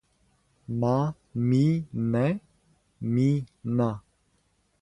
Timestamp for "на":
3.63-3.91